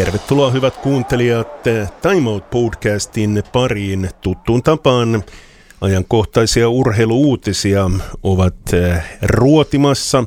Tervetuloa 0.00 0.50
hyvät 0.50 0.76
kuuntelijat 0.76 1.64
Time 2.02 2.30
Out 2.30 2.50
podcastin 2.50 3.42
pariin 3.52 4.10
tuttuun 4.20 4.62
tapaan. 4.62 5.22
Ajankohtaisia 5.80 6.68
urheiluuutisia 6.68 7.90
ovat 8.22 8.54
eh, 8.72 9.02
ruotimassa 9.22 10.24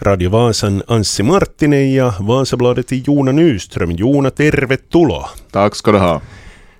Radio 0.00 0.30
Vaasan 0.30 0.82
Anssi 0.86 1.22
Marttinen 1.22 1.94
ja 1.94 2.12
Vaasabladetin 2.26 3.02
Juuna 3.06 3.32
Nyström. 3.32 3.90
Juuna, 3.98 4.30
tervetuloa. 4.30 5.30
Tack 5.52 5.74
ska 5.74 5.92
du 5.92 5.98
ha. 5.98 6.20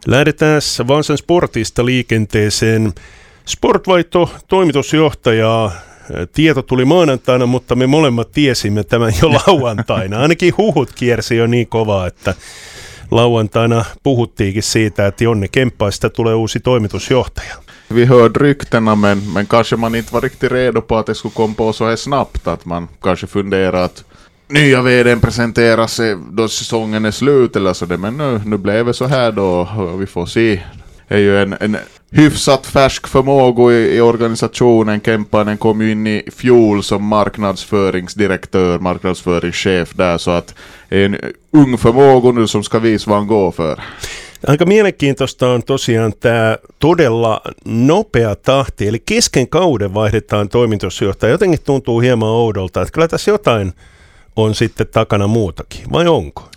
Lähdetään 0.07 0.61
Vaasan 0.89 1.19
sportista 1.19 1.85
liikenteeseen. 1.85 2.93
Sportvaihto 3.47 4.31
toimitusjohtajaa 4.49 5.73
Tieto 6.33 6.63
tuli 6.63 6.85
maanantaina, 6.85 7.47
mutta 7.47 7.75
me 7.75 7.87
molemmat 7.87 8.33
tiesimme 8.33 8.85
tämän 8.85 9.13
jo 9.23 9.33
lauantaina. 9.47 10.21
Ainakin 10.21 10.55
huhut 10.59 10.93
kiersi 10.93 11.37
jo 11.37 11.47
niin 11.47 11.67
kovaa, 11.67 12.07
että 12.07 12.35
lauantaina 13.11 13.85
puhuttiinkin 14.03 14.63
siitä, 14.63 15.07
että 15.07 15.25
Jonne 15.25 15.49
Kemppaista 15.49 16.11
tulee 16.11 16.35
uusi 16.35 16.61
toimitusjohtaja. 16.61 17.55
Vi 17.95 18.05
hörde 18.05 18.39
ryktena 18.39 18.97
men, 18.97 19.23
men 19.33 19.47
kanske 19.47 19.77
man 19.77 19.95
inte 19.95 20.13
var 20.13 20.23
riktigt 20.23 20.53
redo 20.53 20.83
på 20.83 20.97
att 20.97 21.07
det 21.07 21.15
skulle 21.15 21.35
komma 21.35 21.55
på 21.55 21.73
så 21.73 21.89
här 21.89 21.97
snabbt. 21.97 22.49
Att 22.49 22.65
man 22.65 22.89
kanske 23.03 23.27
funderar 23.27 23.85
att 23.85 24.05
nya 24.49 24.83
vdn 24.83 25.21
presenterar 25.21 25.87
sig 25.87 26.17
då 26.33 26.49
säsongen 26.49 27.05
är 27.05 27.11
slut 27.11 27.57
eller 27.57 27.73
så 27.73 27.87
det. 27.87 27.97
Men 27.97 28.17
nu, 28.17 28.41
nu 28.45 28.57
blev 28.57 28.87
det 28.87 28.95
så 28.95 29.07
här 29.07 29.33
då 29.33 29.69
och 29.77 30.03
vi 30.03 30.07
får 30.07 30.27
se. 30.27 30.61
Är 31.09 31.19
ju 31.19 31.43
en, 31.43 31.57
en 31.61 31.77
hyfsat 32.11 32.67
färsk 32.67 33.07
förmåga 33.07 33.73
i, 33.73 33.97
i 33.97 34.01
organisationen. 34.01 35.01
Kempanen 35.01 35.59
kom 35.59 35.81
ju 35.81 35.91
in 35.91 36.07
i 36.07 36.23
fjol 36.37 36.83
som 36.83 37.05
marknadsföringsdirektör, 37.05 38.79
marknadsföringschef 38.79 39.93
där, 39.95 40.19
så 40.19 40.31
att 40.31 40.55
en 40.89 41.17
ung 41.51 41.79
förmåga 41.79 42.33
nu 42.33 42.47
som 42.47 42.63
ska 42.63 42.79
visa 42.79 43.11
vad 43.11 43.19
han 43.19 43.29
går 43.29 43.53
för. 43.53 43.81
Aika 44.47 44.67
mielenkiintoista 44.67 45.49
on 45.49 45.63
tosiaan 45.63 46.13
tämä 46.13 46.59
todella 46.79 47.41
nopea 47.65 48.35
tahti, 48.35 48.89
eli 48.89 48.99
kesken 48.99 49.49
kauden 49.49 49.95
vaihdetaan 49.95 50.49
toimitusjohtaja. 50.49 51.33
Jotenkin 51.33 51.63
tuntuu 51.65 52.01
hieman 52.01 52.29
oudolta, 52.29 52.83
että 52.83 52.93
kyllä 52.93 53.09
tässä 53.09 53.31
jotain 53.31 53.73
on 54.37 54.55
sitten 54.55 54.87
takana 54.87 55.27
muutakin, 55.27 55.93
vai 55.93 56.07
onko? 56.07 56.49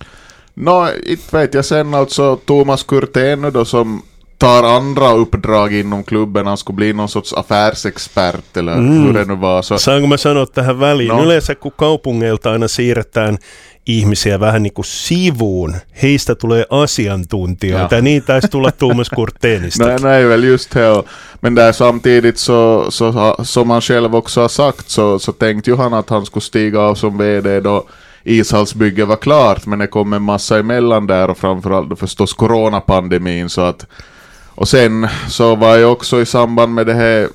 No, 0.55 0.87
inte 1.05 1.37
vet 1.37 1.53
jag 1.53 1.65
sen 1.65 1.93
alltså 1.93 2.41
Thomas 2.45 2.83
Kurten 2.83 3.41
då 3.53 3.65
som 3.65 4.03
tar 4.37 4.63
andra 4.63 5.13
uppdrag 5.13 5.73
inom 5.73 6.03
klubben, 6.03 6.47
han 6.47 6.57
skulle 6.57 6.75
bli 6.75 6.93
någon 6.93 7.09
sorts 7.09 7.33
affärsexpert 7.33 8.57
eller 8.57 8.75
mm. 8.75 9.03
hur 9.03 9.13
det 9.13 9.25
nu 9.25 9.35
var. 9.35 9.61
Så... 9.61 9.77
Saanko 9.77 10.07
mä 10.07 10.17
sanoa 10.17 10.45
tähän 10.45 10.79
väliin? 10.79 11.07
No. 11.07 11.23
Yleensä 11.23 11.55
kun 11.55 11.71
kaupungeilta 11.77 12.51
aina 12.51 12.67
siirretään 12.67 13.37
ihmisiä 13.85 14.39
vähän 14.39 14.63
niin 14.63 14.73
kuin 14.73 14.85
sivuun, 14.85 15.75
heistä 16.03 16.35
tulee 16.35 16.65
asiantuntijoita, 16.69 17.95
ja 17.95 18.01
niin 18.01 18.23
taisi 18.23 18.47
tulla 18.47 18.71
Thomas 18.79 19.09
Kurtenista. 19.09 19.85
nej, 19.85 19.99
nej, 19.99 20.27
väl 20.27 20.43
just 20.43 20.73
det. 20.73 21.03
Men 21.41 21.55
där 21.55 21.71
samtidigt 21.71 22.37
så, 22.37 22.85
så, 22.89 23.35
som 23.43 23.69
han 23.69 23.81
själv 23.81 24.15
också 24.15 24.41
har 24.41 24.49
sagt 24.49 24.89
så, 24.89 25.19
så 25.19 25.31
tänkte 25.31 25.71
ju 25.71 25.77
han 25.77 25.93
att 25.93 26.09
han 26.09 26.25
skulle 26.25 26.43
stiga 26.43 26.79
av 26.79 26.95
som 26.95 27.17
VD 27.17 27.59
då 27.59 27.87
ishallsbygget 28.23 29.07
var 29.07 29.15
klart, 29.15 29.65
men 29.65 29.79
det 29.79 29.87
kom 29.87 30.13
en 30.13 30.21
massa 30.21 30.59
emellan 30.59 31.07
där 31.07 31.29
och 31.29 31.37
framförallt 31.37 31.99
förstås 31.99 32.33
coronapandemin 32.33 33.49
så 33.49 33.61
att 33.61 33.85
och 34.57 34.67
sen 34.67 35.07
så 35.29 35.55
var 35.55 35.77
jag 35.77 35.91
också 35.91 36.21
i 36.21 36.25
samband 36.25 36.73
med 36.73 36.85
det 36.85 36.93
här 36.93 37.29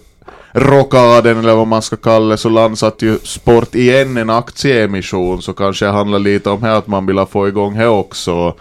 rockaden 0.52 1.38
eller 1.38 1.54
vad 1.54 1.66
man 1.66 1.82
ska 1.82 1.96
kalla 1.96 2.28
det 2.30 2.36
så 2.36 2.48
landsatte 2.48 3.06
ju 3.06 3.18
Sport 3.22 3.74
igen 3.74 4.16
en 4.16 4.30
aktieemission. 4.30 5.42
Så 5.42 5.52
kanske 5.52 5.84
det 5.84 5.92
handlar 5.92 6.18
lite 6.18 6.50
om 6.50 6.62
här 6.62 6.78
att 6.78 6.86
man 6.86 7.06
vill 7.06 7.26
få 7.30 7.48
igång 7.48 7.78
det 7.78 7.86
också. 7.86 8.54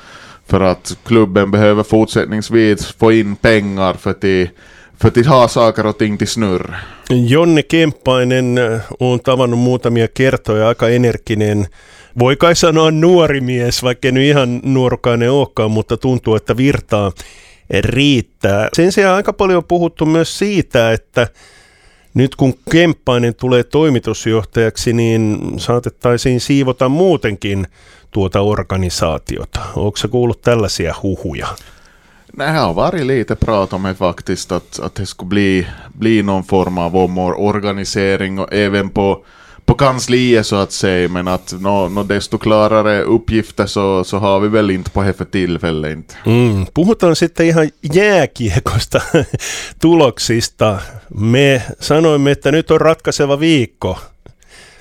För 0.47 0.61
att 0.61 0.97
klubben 1.05 1.51
behöver 1.51 1.83
fortsättningsvis 1.83 2.85
få 2.99 3.11
in 3.11 3.35
pengar 3.35 3.93
för 3.93 4.11
att 4.11 4.51
för 4.99 5.07
att 5.07 5.25
ha 5.25 5.47
saker 5.47 5.85
och 5.85 5.97
ting 5.97 6.17
till 6.17 6.27
snurr. 6.27 6.75
Jonne 7.09 7.61
Kemppainen 7.61 8.57
eh, 8.57 8.79
on 8.99 9.19
tavannut 9.19 9.59
muutamia 9.59 10.07
kertoja, 10.07 10.67
aika 10.67 10.89
energinen. 10.89 11.67
Voi 12.13 12.35
kai 12.35 12.55
sanoa 12.55 12.91
nuori 12.91 13.41
mies, 13.41 13.83
vaikka 13.83 14.11
nyt 14.11 14.23
ihan 14.23 14.61
nuorukainen 14.63 15.31
olekaan, 15.31 15.71
mutta 15.71 15.97
tuntuu, 15.97 16.35
että 16.35 16.57
virtaa. 16.57 17.11
Riittää. 17.79 18.69
Sen 18.73 18.91
sijaan 18.91 19.15
aika 19.15 19.33
paljon 19.33 19.57
on 19.57 19.63
puhuttu 19.63 20.05
myös 20.05 20.37
siitä, 20.37 20.91
että 20.91 21.27
nyt 22.13 22.35
kun 22.35 22.53
Kemppainen 22.71 23.35
tulee 23.35 23.63
toimitusjohtajaksi, 23.63 24.93
niin 24.93 25.39
saatettaisiin 25.57 26.39
siivota 26.39 26.89
muutenkin 26.89 27.67
tuota 28.11 28.41
organisaatiota. 28.41 29.59
Onko 29.75 29.97
se 29.97 30.07
kuullut 30.07 30.41
tällaisia 30.41 30.95
huhuja? 31.03 31.47
Nej, 32.37 32.47
här 32.47 32.65
har 32.65 32.73
varit 32.73 33.05
lite 33.05 33.35
prat 33.35 33.73
om 33.73 33.95
faktiskt, 33.95 34.51
att, 34.51 34.79
att 34.79 34.95
det 34.95 35.05
skulle 35.05 35.29
bli, 35.29 35.67
bli 35.93 36.23
någon 36.23 36.43
form 36.43 36.77
av 36.77 36.95
omorganisering 36.95 38.39
och 38.39 38.53
även 38.53 38.89
på 38.89 39.25
på 39.65 39.73
kansliet 39.73 40.47
så 40.47 40.55
att 40.55 40.71
säga, 40.71 41.09
men 41.09 41.27
att 41.27 41.53
no, 41.59 41.89
no 41.89 42.03
desto 42.03 42.37
klarare 42.37 43.01
uppgifter 43.01 43.65
så, 43.65 44.03
så 44.03 44.17
har 44.17 44.39
vi 44.39 44.47
väl 44.47 44.69
inte 44.69 44.89
på 44.89 45.03
det 45.03 45.13
för 45.13 45.25
tillfället 45.25 45.91
inte. 45.91 46.15
Mm. 46.25 46.65
Puhutaan 46.73 47.15
sitten 47.15 47.45
ihan 47.45 47.69
jääkiekosta 47.93 49.01
tuloksista. 49.81 50.79
Me 51.09 51.61
sanoimme, 51.79 52.31
että 52.31 52.51
nyt 52.51 52.71
on 52.71 52.81
ratkaiseva 52.81 53.39
viikko. 53.39 53.99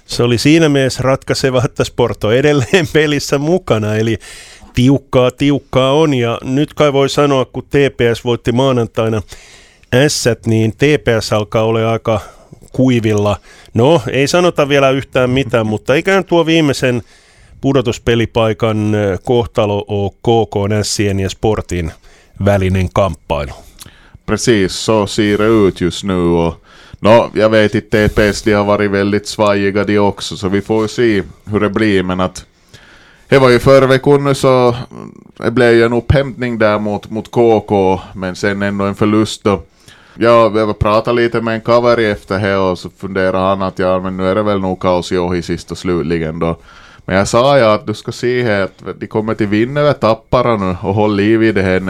Se 0.07 0.23
oli 0.23 0.39
siinä 0.39 0.69
mielessä 0.69 1.03
ratkaiseva, 1.03 1.63
että 1.65 1.85
Sporto 1.85 2.31
edelleen 2.33 2.89
pelissä 2.93 3.39
mukana, 3.39 3.97
eli 3.97 4.19
tiukkaa 4.75 5.31
tiukkaa 5.31 5.93
on, 5.93 6.15
ja 6.15 6.39
nyt 6.45 6.75
kai 6.75 6.93
voi 6.93 7.09
sanoa, 7.09 7.45
kun 7.45 7.63
TPS 7.63 8.25
voitti 8.25 8.53
maanantaina 8.53 9.23
S, 10.09 10.25
niin 10.47 10.73
TPS 10.73 11.33
alkaa 11.33 11.65
olla 11.65 11.93
aika 11.93 12.21
kuivilla. 12.73 13.37
No, 13.75 14.03
ei 14.11 14.29
sanota 14.29 14.69
vielä 14.69 14.91
yhtään 14.91 15.31
mitään, 15.31 15.67
mutta 15.67 15.95
ikään 15.95 16.25
tuo 16.25 16.47
viimeisen 16.47 17.03
pudotuspelipaikan 17.61 18.93
kohtalo 19.25 19.85
on 19.89 20.11
KK, 20.11 20.69
Nässien 20.69 21.21
ja 21.21 21.31
Sportin 21.31 21.93
välinen 22.45 22.89
kamppailu. 22.95 23.53
Precis, 24.27 24.85
så 24.85 25.07
ser 25.07 25.39
det 25.39 25.49
ut 25.49 25.81
just 25.81 26.05
nu 26.05 26.15
och 26.15 26.55
no, 27.01 27.31
jag 27.35 27.51
vet 27.51 27.75
inte, 27.75 28.09
TPS 28.09 28.43
de 28.43 28.53
har 28.53 28.65
varit 28.65 28.91
väldigt 28.91 29.27
svajiga 29.27 29.85
de 29.85 29.99
också, 29.99 30.37
så 30.37 30.49
vi 30.49 30.61
får 30.61 30.87
se 30.87 31.23
hur 31.45 31.61
det 31.61 31.71
blir, 31.71 32.03
men 32.03 32.21
att 32.21 32.47
det 33.29 33.39
var 33.39 33.51
ju 33.51 33.59
förra 33.59 33.87
veckan 33.87 34.35
så 34.35 34.77
det 35.37 35.51
blev 35.51 35.75
ju 35.75 35.85
en 35.85 35.93
upphämtning 35.93 36.59
där 36.59 36.79
mot, 36.79 37.11
mot 37.11 37.31
KK, 37.31 38.01
men 38.15 38.37
sen 38.37 38.63
ändå 38.63 38.85
en 38.85 38.95
förlust 38.95 39.45
då 39.45 39.63
Jag 40.23 40.53
behöver 40.53 40.73
prata 40.73 41.13
lite 41.13 41.41
med 41.41 41.55
en 41.55 41.61
kaveri 41.61 42.11
efter 42.11 42.39
det 42.39 42.57
och 42.57 42.79
så 42.79 42.91
funderar 42.91 43.49
han 43.49 43.63
att 43.63 43.79
ja, 43.79 44.01
men 44.01 44.17
nu 44.17 44.29
är 44.29 44.35
det 44.35 44.43
väl 44.43 44.61
nog 44.61 44.81
kaos 44.81 45.13
i 45.13 45.19
ohi 45.19 45.43
sist 45.43 45.71
och 45.71 45.79
slutligen 45.79 46.39
då. 46.39 46.57
Men 47.05 47.17
jag 47.17 47.29
sa 47.29 47.59
ju 47.59 47.65
att 47.65 47.87
du 47.87 47.95
ska 47.95 48.13
se 48.13 48.43
här 48.43 48.63
att 48.63 49.01
de 49.01 49.07
kommer 49.07 49.35
till 49.35 49.47
vinna 49.47 49.81
över 49.81 49.93
Tappara 49.93 50.57
nu 50.57 50.77
och 50.83 50.95
håll 50.95 51.17
liv 51.17 51.43
i 51.43 51.53
det 51.53 51.63
här, 51.63 51.81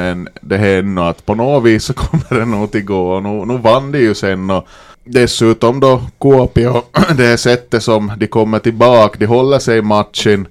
det 0.40 0.56
här 0.56 0.78
ännu. 0.78 1.00
Att 1.00 1.26
på 1.26 1.34
något 1.34 1.64
vis 1.64 1.84
så 1.84 1.92
kommer 1.94 2.40
det 2.40 2.44
nog 2.44 2.72
till 2.72 2.84
gå 2.84 3.12
och 3.12 3.22
nu, 3.22 3.44
nu 3.46 3.58
vann 3.58 3.92
de 3.92 3.98
ju 3.98 4.14
sen 4.14 4.50
och 4.50 4.66
dessutom 5.04 5.80
då 5.80 6.02
Kuopio, 6.20 6.82
det 7.16 7.38
sättet 7.38 7.82
som 7.82 8.12
de 8.16 8.26
kommer 8.26 8.58
tillbaka, 8.58 9.16
de 9.18 9.26
håller 9.26 9.58
sig 9.58 9.78
i 9.78 9.82
matchen 9.82 10.46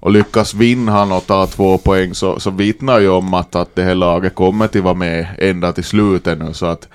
och 0.00 0.10
lyckas 0.10 0.54
vinna 0.54 0.92
han 0.92 1.12
och 1.12 1.26
ta 1.26 1.46
två 1.46 1.78
poäng 1.78 2.14
så, 2.14 2.40
så 2.40 2.50
vittnar 2.50 3.00
ju 3.00 3.08
om 3.08 3.34
att, 3.34 3.56
att 3.56 3.74
det 3.74 3.82
här 3.82 3.94
laget 3.94 4.34
kommer 4.34 4.66
till 4.66 4.82
vara 4.82 4.94
med 4.94 5.26
ända 5.38 5.72
till 5.72 5.84
slutet 5.84 6.38
nu 6.38 6.52
så 6.52 6.66
att 6.66 6.88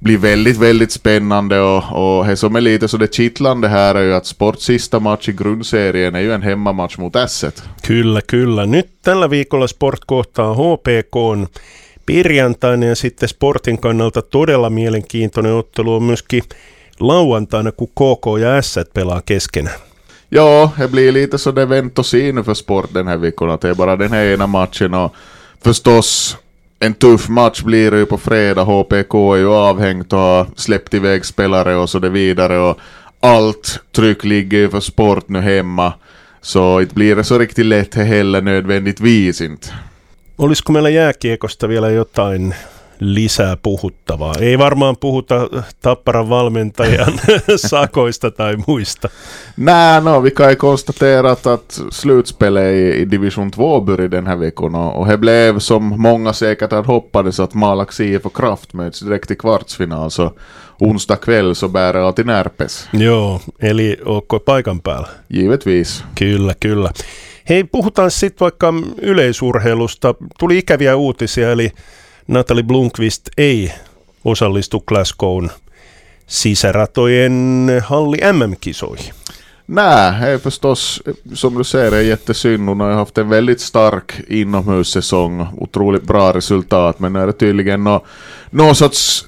blir 0.00 0.18
väldigt, 0.18 0.56
väldigt 0.56 0.92
spännande 0.92 1.60
och, 1.60 1.82
och 1.92 2.26
det 2.26 2.36
som 2.36 2.56
är 2.56 2.60
lite 2.60 2.88
så 2.88 2.96
det 2.96 3.14
kittlande 3.14 3.68
här 3.68 3.94
är 3.94 4.02
ju 4.02 4.14
att 4.14 4.26
Sports 4.26 4.64
sista 4.64 5.00
match 5.00 5.28
i 5.28 5.32
grundserien 5.32 6.14
är 6.14 6.20
ju 6.20 6.32
en 6.32 6.42
hemmamatch 6.42 6.98
mot 6.98 7.16
Asset. 7.16 7.62
Kyllä, 7.82 8.20
kyllä. 8.20 8.66
Nyt 8.66 8.90
tällä 9.02 9.30
viikolla 9.30 9.66
Sport 9.66 10.04
kohtaa 10.04 10.54
HPK 10.54 11.16
on 11.16 11.48
perjantaina 12.06 12.86
ja 12.86 12.94
sitten 12.94 13.28
Sportin 13.28 13.78
kannalta 13.78 14.22
todella 14.22 14.70
mielenkiintoinen 14.70 15.52
ottelu 15.52 15.94
on 15.94 16.02
myöskin 16.02 16.42
lauantaina, 17.00 17.72
kun 17.72 17.88
KK 17.88 18.40
ja 18.40 18.56
Asset 18.56 18.92
pelaa 18.92 19.22
keskenään. 19.22 19.80
Ja, 20.30 20.70
det 20.78 20.88
blir 20.88 21.12
lite 21.12 21.38
så 21.38 21.54
det 21.56 21.68
vänt 21.68 21.98
och 21.98 22.06
se 22.06 22.32
nu 22.32 22.42
för 22.42 22.54
sport 22.54 22.94
den 22.94 23.08
här 23.08 23.20
veckan. 23.20 23.50
Att 23.50 23.60
det 23.60 23.68
är 23.68 23.74
bara 23.74 23.96
den 23.96 24.12
här 24.12 24.24
ena 24.24 24.46
matchen 24.46 24.94
och 24.94 25.14
förstås 25.64 26.36
en 26.80 26.94
tuff 26.94 27.28
match 27.28 27.62
blir 27.62 27.90
det 27.90 27.98
ju 27.98 28.06
på 28.06 28.18
fredag. 28.18 28.62
HPK 28.62 29.14
är 29.14 29.36
ju 29.36 29.48
avhängt 29.48 30.12
och 30.12 30.18
har 30.18 30.46
släppt 30.56 30.94
iväg 30.94 31.24
spelare 31.24 31.76
och 31.76 31.90
så 31.90 31.98
det 31.98 32.08
vidare. 32.08 32.58
Och 32.58 32.78
allt 33.20 33.80
tryck 33.92 34.24
ligger 34.24 34.58
ju 34.58 34.70
för 34.70 34.80
sport 34.80 35.28
nu 35.28 35.40
hemma. 35.40 35.92
Så 36.40 36.80
inte 36.80 36.94
blir 36.94 37.16
det 37.16 37.24
så 37.24 37.38
riktigt 37.38 37.66
lätt 37.66 37.94
heller 37.94 38.42
nödvändigtvis 38.42 39.40
inte. 39.40 39.68
Olisiko 40.38 40.72
meillä 40.72 40.88
jääkiekosta 40.88 41.68
vielä 41.68 41.90
jotain 41.90 42.54
lisää 43.00 43.56
puhuttavaa. 43.56 44.34
Ei 44.40 44.58
varmaan 44.58 44.96
puhuta 45.00 45.48
Tapparan 45.80 46.28
valmentajan 46.28 47.12
sakoista 47.56 48.30
tai 48.30 48.56
muista. 48.66 49.08
Nej, 49.56 50.00
no, 50.00 50.22
vi 50.22 50.30
kan 50.30 50.50
ju 50.50 50.56
konstatera 50.56 51.30
att 51.30 51.80
slutspelet 51.90 52.74
i 52.96 53.10
division 53.10 53.50
2 53.50 53.80
började 53.80 54.16
den 54.16 54.26
här 54.26 54.36
veckan 54.36 54.74
och, 54.74 55.06
det 55.08 55.18
blev 55.18 55.58
som 55.58 55.94
många 55.96 56.32
säkert 56.32 56.72
hade 56.72 56.86
hoppades 56.86 57.40
att 57.40 57.54
Malax 57.54 58.00
IF 58.00 58.26
och 58.26 58.36
Kraft 58.36 58.74
möts 58.74 59.00
direkt 59.00 59.30
i 59.30 59.36
kvartsfinal 59.36 60.10
så 60.10 60.32
onsdag 60.78 61.16
kväll 61.16 61.54
så 61.54 61.68
bär 61.68 61.92
det 61.92 62.12
till 62.12 62.26
Närpes. 62.26 62.88
Joo, 62.92 63.40
eli 63.58 63.96
onko 64.04 64.38
paikan 64.38 64.80
päällä? 64.80 65.08
Givetvis. 65.28 66.04
Kyllä, 66.14 66.54
kyllä. 66.60 66.90
Hei, 67.48 67.64
puhutaan 67.64 68.10
sitten 68.10 68.40
vaikka 68.40 68.74
yleisurheilusta. 69.02 70.14
Tuli 70.38 70.58
ikäviä 70.58 70.96
uutisia, 70.96 71.50
eli 71.50 71.72
Natalie 72.30 72.62
Blomqvist 72.62 73.28
ei 73.36 73.72
osallistu 74.24 74.80
Glasgown 74.80 75.50
sisäratojen 76.26 77.68
halli 77.86 78.18
MM-kisoihin. 78.32 79.14
Nej, 79.66 80.38
förstås, 80.38 81.02
som 81.34 81.58
du 81.58 81.64
säger, 81.64 81.92
är 81.92 82.00
jättesynd. 82.00 82.68
Hon 82.68 82.80
har 82.80 82.90
haft 82.90 83.18
en 83.18 83.28
väldigt 83.28 83.60
stark 83.60 84.12
inomhussäsong, 84.28 85.46
otroligt 85.58 86.02
bra 86.02 86.32
resultat, 86.32 86.98
men 86.98 87.12
nu 87.12 87.20
är 87.20 87.26
det 87.26 87.32
tydligen 87.32 87.84
någon 87.84 88.00
nå 88.50 88.74
sorts 88.74 89.24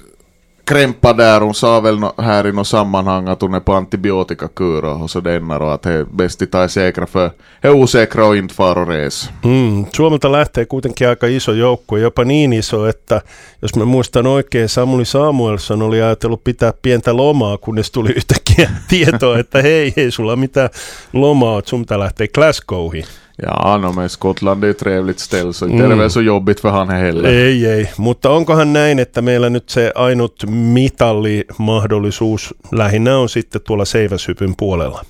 krämpa 0.65 1.13
där. 1.13 1.41
Hon 1.41 1.53
sa 1.53 1.79
väl 1.79 1.99
no, 1.99 2.13
här 2.17 2.47
i 2.47 2.51
något 2.51 2.67
sammanhang 2.67 3.27
att 3.27 3.41
hon 3.41 3.53
är 3.53 3.59
på 3.59 3.73
antibiotikakur 3.73 4.85
och 4.85 5.09
så 5.09 5.19
denna 5.19 5.57
och 5.57 5.73
att 5.73 5.85
är 5.85 6.03
bäst 6.03 6.41
att 6.41 6.51
ta 6.51 6.67
säkra 6.67 7.07
för 7.07 7.31
är 7.61 7.71
osäkra 7.71 8.25
och 8.25 8.37
inte 8.37 8.53
fara 8.53 8.81
och 8.81 8.87
res. 8.87 9.29
Mm, 9.43 9.85
Suomelta 9.93 10.31
lähtee 10.31 10.65
kuitenkin 10.65 11.07
aika 11.07 11.27
iso 11.27 11.51
joukko, 11.51 11.97
jopa 11.97 12.23
niin 12.23 12.53
iso, 12.53 12.85
että 12.85 13.21
jos 13.61 13.75
mä 13.75 13.85
muistan 13.85 14.27
oikein, 14.27 14.69
Samuli 14.69 15.05
Samuelson 15.05 15.81
oli 15.81 16.01
ajatellut 16.01 16.43
pitää 16.43 16.73
pientä 16.81 17.17
lomaa, 17.17 17.57
kunnes 17.57 17.91
tuli 17.91 18.09
yhtäkkiä 18.09 18.69
tietoa, 18.89 19.39
että 19.39 19.61
hei, 19.61 19.93
ei 19.97 20.11
sulla 20.11 20.35
mitään 20.35 20.69
lomaa, 21.13 21.61
sun 21.65 21.81
pitää 21.81 21.99
lähteä 21.99 22.27
Glasgowhin. 22.27 23.05
Ja, 23.37 23.77
no, 23.77 23.93
men 23.93 24.09
Skottland 24.09 24.63
är 24.63 24.69
ett 24.69 24.79
trevligt 24.79 25.19
ställe 25.19 25.53
så 25.53 25.67
inte 25.67 25.83
är 25.83 25.89
det 25.89 25.95
väl 25.95 26.09
så 26.09 26.21
jobbigt 26.21 26.59
för 26.59 26.69
han 26.69 26.89
heller. 26.89 27.29
Ei, 27.29 27.65
ei. 27.65 27.89
Mutta 27.97 28.29
onkohan 28.29 28.73
näin, 28.73 28.99
että 28.99 29.21
meillä 29.21 29.49
nyt 29.49 29.69
se 29.69 29.91
ainut 29.95 30.43
mitallimahdollisuus 30.47 32.53
lähinnä 32.71 33.17
on 33.17 33.29
sitten 33.29 33.61
tuolla 33.61 33.85
seiväshypyn 33.85 34.55
puolella? 34.55 35.03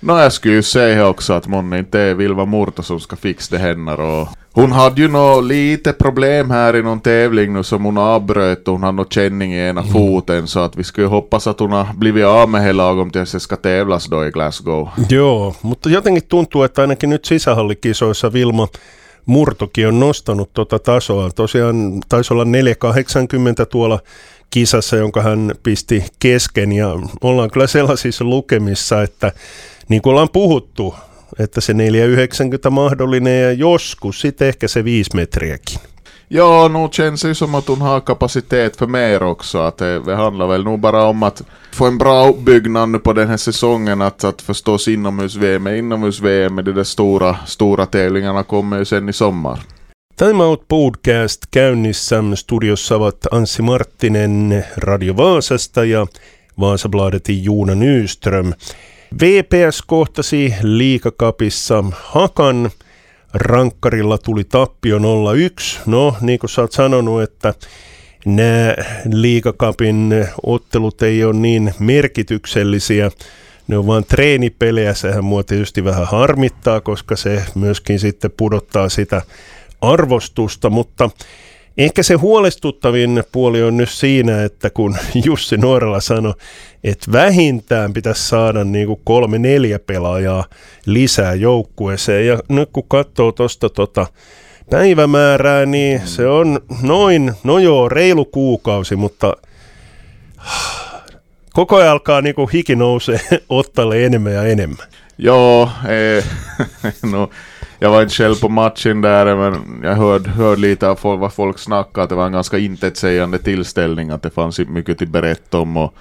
No 0.00 0.20
jag 0.20 0.32
skulle 0.32 0.54
ju 0.54 0.62
säga 0.62 1.06
också 1.06 1.32
att 1.32 1.46
månne 1.46 1.78
inte 1.78 2.00
är 2.00 2.14
Vilva 2.14 2.44
Murto 2.44 2.82
som 2.82 3.00
ska 3.00 3.16
fixa 3.16 3.56
det 3.56 3.62
hennar 3.62 4.00
och 4.00 4.28
hon 4.56 4.72
hade 4.72 5.02
ju 5.02 5.08
nå 5.08 5.40
lite 5.40 5.92
problem 5.92 6.50
här 6.50 6.76
i 6.76 6.82
någon 6.82 7.00
tävling 7.00 7.52
nu 7.52 7.62
som 7.62 7.84
hon 7.84 7.98
avbröt 7.98 8.68
och 8.68 8.74
hon 8.74 8.82
hade 8.82 8.96
någon 8.96 9.08
känning 9.10 9.54
i 9.54 9.68
ena 9.68 9.82
foten 9.82 10.48
så 10.48 10.60
att 10.60 10.76
vi 10.76 10.84
skulle 10.84 11.06
hoppas 11.06 11.46
att 11.46 11.60
hon 11.60 11.72
har 11.72 11.94
blivit 11.94 12.24
av 12.24 12.48
med 12.48 12.62
hela 12.62 12.82
lagom 12.82 13.10
tills 13.10 13.30
se 13.30 13.40
ska 13.40 13.56
tävlas 13.56 14.06
då 14.06 14.26
i 14.26 14.30
Glasgow. 14.30 14.88
Joo, 15.10 15.54
mutta 15.62 15.88
jotenkin 15.88 16.28
tuntuu, 16.28 16.62
että 16.62 16.80
ainakin 16.80 17.10
nyt 17.10 17.24
sisähallikisoissa 17.24 18.32
Vilma 18.32 18.68
Murtokin 19.26 19.88
on 19.88 20.00
nostanut 20.00 20.52
tuota 20.52 20.78
tasoa. 20.78 21.30
Tosiaan 21.30 22.00
taisi 22.08 22.34
olla 22.34 22.44
480 22.44 23.66
tuolla 23.66 23.98
kisassa, 24.50 24.96
jonka 24.96 25.22
hän 25.22 25.54
pisti 25.62 26.04
kesken 26.18 26.72
ja 26.72 26.88
ollaan 27.20 27.50
kyllä 27.50 27.66
sellaisissa 27.66 28.24
lukemissa, 28.24 29.02
että 29.02 29.32
niin 29.88 30.02
kuin 30.02 30.10
ollaan 30.10 30.28
puhuttu, 30.32 30.94
että 31.38 31.60
se 31.60 31.74
490 31.74 32.70
mahdollinen 32.70 33.42
ja 33.42 33.52
joskus 33.52 34.20
sitten 34.20 34.48
ehkä 34.48 34.68
se 34.68 34.84
5 34.84 35.14
metriäkin. 35.14 35.80
Ja, 36.28 36.68
nog 36.68 36.92
känns 36.92 37.22
det 37.22 37.34
som 37.34 37.54
att 37.54 37.68
hon 37.68 37.80
har 37.80 38.00
kapacitet 38.00 38.76
för 38.76 38.86
mer 38.86 39.22
också. 39.22 39.58
Att 39.58 39.78
det, 39.78 40.00
det 40.00 40.16
handlar 40.16 40.46
väl 40.46 40.64
nog 40.64 40.80
bara 40.80 41.04
om 41.04 41.22
att 41.22 41.42
få 41.72 41.86
en 41.86 41.98
bra 41.98 42.28
uppbyggnad 42.28 42.88
nu 42.88 42.98
på 42.98 43.12
den 43.12 43.28
här 43.28 43.36
säsongen. 43.36 44.02
Att, 44.02 44.24
att 44.24 44.42
förstås 44.42 44.88
inomhus-VM 44.88 45.66
är 45.66 45.74
inomhus-VM, 45.74 46.56
de 46.56 46.72
där 46.72 46.84
stora, 46.84 47.36
stora 47.46 47.86
tävlingarna 47.86 48.42
kommer 48.42 48.78
ju 48.78 48.84
sen 48.84 49.08
i 49.08 49.12
sommar. 49.12 49.60
Time 50.16 50.44
Out 50.44 50.68
Podcast 50.68 51.54
käynnissä. 51.54 52.22
Studiossa 52.36 52.96
ovat 52.96 53.26
Anssi 53.32 53.62
Marttinen 53.62 54.64
Radio 54.76 55.16
Vaasasta 55.16 55.84
ja 55.84 56.06
Vaasabladetin 56.60 57.42
Juuna 57.44 57.74
Nyström. 57.74 58.54
VPS 59.22 59.82
kohtasi 59.86 60.54
liikakapissa 60.62 61.84
Hakan. 61.92 62.70
Rankkarilla 63.34 64.18
tuli 64.18 64.44
tappio 64.44 64.98
0-1. 64.98 65.02
No, 65.86 66.16
niin 66.20 66.38
kuin 66.38 66.50
sä 66.50 66.62
oot 66.62 66.72
sanonut, 66.72 67.22
että 67.22 67.54
nämä 68.26 68.74
liikakapin 69.12 70.26
ottelut 70.42 71.02
ei 71.02 71.24
ole 71.24 71.34
niin 71.34 71.74
merkityksellisiä. 71.78 73.10
Ne 73.68 73.78
on 73.78 73.86
vaan 73.86 74.04
treenipelejä, 74.04 74.94
sehän 74.94 75.24
mua 75.24 75.44
tietysti 75.44 75.84
vähän 75.84 76.06
harmittaa, 76.06 76.80
koska 76.80 77.16
se 77.16 77.42
myöskin 77.54 77.98
sitten 77.98 78.30
pudottaa 78.36 78.88
sitä 78.88 79.22
arvostusta, 79.80 80.70
mutta 80.70 81.10
ehkä 81.78 82.02
se 82.02 82.14
huolestuttavin 82.14 83.24
puoli 83.32 83.62
on 83.62 83.76
nyt 83.76 83.90
siinä, 83.90 84.44
että 84.44 84.70
kun 84.70 84.96
Jussi 85.24 85.56
Nuorella 85.56 86.00
sanoi, 86.00 86.34
että 86.84 87.12
vähintään 87.12 87.92
pitäisi 87.92 88.28
saada 88.28 88.64
niin 88.64 88.86
kuin 88.86 89.00
kolme 89.04 89.38
neljä 89.38 89.78
pelaajaa 89.78 90.44
lisää 90.86 91.34
joukkueeseen, 91.34 92.26
ja 92.26 92.38
nyt 92.48 92.68
kun 92.72 92.84
katsoo 92.88 93.32
tuosta 93.32 93.70
tota 93.70 94.06
päivämäärää, 94.70 95.66
niin 95.66 96.00
se 96.04 96.26
on 96.26 96.60
noin, 96.82 97.32
no 97.44 97.58
joo, 97.58 97.88
reilu 97.88 98.24
kuukausi, 98.24 98.96
mutta 98.96 99.36
koko 101.52 101.76
ajan 101.76 101.90
alkaa 101.90 102.20
niin 102.20 102.34
kuin 102.34 102.50
hiki 102.52 102.76
nousee 102.76 103.20
ottalle 103.48 104.04
enemmän 104.04 104.32
ja 104.32 104.42
enemmän. 104.42 104.86
Ja, 105.18 105.34
eh, 105.88 106.24
no, 107.12 107.30
jag 107.78 107.90
var 107.90 108.02
inte 108.02 108.14
själv 108.14 108.34
på 108.34 108.48
matchen 108.48 109.00
där, 109.00 109.36
men 109.36 109.80
jag 109.82 109.94
hörde, 109.94 110.30
hörde 110.30 110.60
lite 110.60 110.88
av 110.88 110.96
folk, 110.96 111.20
vad 111.20 111.32
folk 111.32 111.58
snackade, 111.58 112.04
att 112.04 112.08
det 112.08 112.14
var 112.14 112.26
en 112.26 112.32
ganska 112.32 112.58
intetsägande 112.58 113.38
tillställning, 113.38 114.10
att 114.10 114.22
det 114.22 114.30
fanns 114.30 114.60
inte 114.60 114.72
mycket 114.72 115.02
att 115.02 115.08
berätta 115.08 115.58
om. 115.58 115.76
Och, 115.76 115.94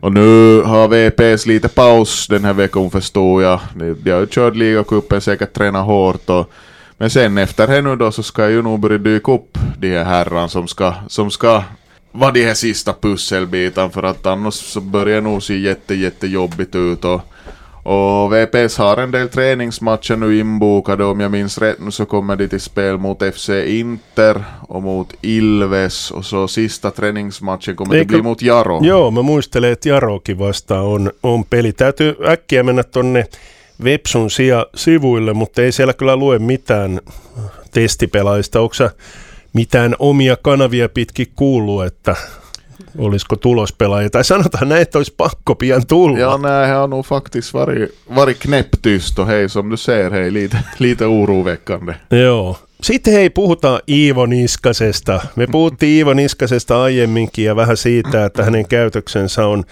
och 0.00 0.12
nu 0.12 0.60
har 0.62 0.88
VPS 0.88 1.46
lite 1.46 1.68
paus 1.68 2.26
den 2.26 2.44
här 2.44 2.52
veckan 2.52 2.90
förstår 2.90 3.42
jag. 3.42 3.60
De, 3.74 3.94
de 3.94 4.10
har 4.10 4.20
ju 4.20 4.26
kört 4.30 4.56
ligacupen, 4.56 5.20
säkert 5.20 5.52
tränat 5.52 5.86
hårt. 5.86 6.30
Och, 6.30 6.50
men 6.96 7.10
sen 7.10 7.38
efter 7.38 7.66
det 7.66 7.82
nu 7.82 7.96
då 7.96 8.12
så 8.12 8.22
ska 8.22 8.48
ju 8.48 8.62
nog 8.62 8.80
börja 8.80 8.98
dyka 8.98 9.32
upp 9.32 9.58
de 9.78 9.96
här 9.96 10.04
herrarna 10.04 10.48
som 10.48 10.68
ska, 10.68 10.94
som 11.08 11.30
ska 11.30 11.62
vara 12.12 12.32
de 12.32 12.44
här 12.44 12.54
sista 12.54 12.92
pusselbitarna 12.92 13.90
för 13.90 14.02
att 14.02 14.26
annars 14.26 14.54
så 14.54 14.80
börjar 14.80 15.14
det 15.14 15.20
nog 15.20 15.42
se 15.42 15.58
jätte, 15.58 15.94
jättejobbigt 15.94 16.74
ut. 16.74 17.04
Och, 17.04 17.20
och 17.88 18.32
VPS 18.32 18.78
har 18.78 18.96
en 18.96 19.10
del 19.10 19.28
träningsmatcher 19.28 20.16
nu 20.16 20.38
inbokade. 20.38 21.04
Om 21.04 21.20
jag 21.20 21.30
minns 21.30 21.58
rätt 21.58 21.80
nu 21.80 21.90
så 21.90 22.06
kommer 22.06 22.36
de 22.36 22.48
till 22.48 22.60
spel 22.60 22.98
mot 22.98 23.22
FC 23.34 23.48
Inter 23.66 24.44
och 24.68 24.82
mot 24.82 25.12
Ilves. 25.22 26.10
Och 26.10 26.24
så 26.24 26.48
sista 26.48 26.90
träningsmatchen 26.90 27.76
kommer 27.76 27.94
det 27.94 28.00
Eikö- 28.00 28.14
bli 28.14 28.22
mot 28.22 28.42
Jaro. 28.42 28.80
Joo, 28.82 29.10
mä 29.10 29.22
muistelen, 29.22 29.72
että 29.72 29.88
Jarokin 29.88 30.38
vastaan 30.38 30.84
on, 30.84 31.12
on 31.22 31.44
peli. 31.44 31.72
Täytyy 31.72 32.16
äkkiä 32.28 32.62
mennä 32.62 32.82
tonne 32.82 33.26
Vepsun 33.84 34.30
sija 34.30 34.66
sivuille, 34.74 35.32
mutta 35.32 35.62
ei 35.62 35.72
siellä 35.72 35.92
kyllä 35.92 36.16
lue 36.16 36.38
mitään 36.38 37.00
testipelaajista. 37.70 38.60
Onko 38.60 38.74
mitään 39.52 39.96
omia 39.98 40.36
kanavia 40.42 40.88
pitkin 40.88 41.26
kuullut, 41.36 41.84
että 41.84 42.16
olisiko 42.98 43.36
tulospelaajia? 43.36 44.10
Tai 44.10 44.24
sanotaan 44.24 44.68
näin, 44.68 44.82
että 44.82 44.98
olisi 44.98 45.14
pakko 45.16 45.54
pian 45.54 45.86
tulla. 45.86 46.18
Ja, 46.18 46.38
nej, 46.38 46.66
här 46.66 46.76
har 46.78 46.88
nog 46.88 47.06
faktiskt 47.06 47.54
varit, 47.54 47.94
varit 48.14 48.38
knäpptyst 48.38 49.18
och 49.18 49.26
hej, 49.26 49.48
som 49.48 49.70
du 49.70 49.76
ser, 49.76 50.10
hej, 50.10 50.30
lite, 50.30 50.58
lite 50.78 51.06
oroväckande. 51.06 51.94
Joo. 52.10 52.58
Sitten 52.82 53.12
hei, 53.12 53.30
puhutaan 53.30 53.80
Iivo 53.88 54.26
Niskasesta. 54.26 55.20
Me 55.36 55.46
puhuttiin 55.46 55.96
Iivo 55.96 56.14
Niskasesta 56.14 56.82
aiemminkin 56.82 57.44
ja 57.44 57.56
vähän 57.56 57.76
siitä, 57.76 58.24
että 58.24 58.44
hänen 58.44 58.68
käytöksensä 58.68 59.46
on 59.46 59.64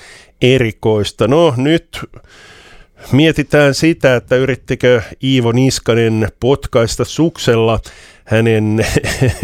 erikoista. 0.43 1.29
No 1.29 1.55
nyt 1.57 2.01
mietitään 3.13 3.75
sitä, 3.75 4.17
että 4.17 4.37
yrittikö 4.37 5.03
Iivo 5.23 5.53
Niskanen 5.53 6.29
potkaista 6.41 7.05
suksella 7.05 7.81
hänen 8.27 8.87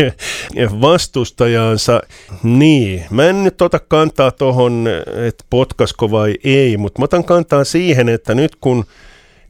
vastustajansa. 0.80 2.02
Niin, 2.42 3.04
mä 3.10 3.26
en 3.26 3.44
nyt 3.44 3.62
ota 3.62 3.78
kantaa 3.78 4.30
tohon, 4.30 4.88
että 5.26 5.44
potkasko 5.50 6.10
vai 6.10 6.34
ei, 6.44 6.76
mutta 6.76 6.98
mä 7.00 7.04
otan 7.04 7.24
kantaa 7.24 7.64
siihen, 7.64 8.08
että 8.08 8.34
nyt 8.34 8.56
kun 8.56 8.84